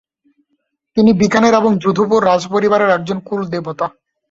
তিনি 0.97 1.11
বিকানের 1.13 1.53
এবং 1.53 1.71
যোধপুর 1.83 2.19
রাজপরিবারের 2.25 2.93
একজন 2.97 3.17
কূল 3.27 3.41
দেবতা। 3.53 3.85